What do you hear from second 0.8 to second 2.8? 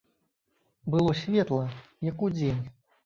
Было светла, як удзень.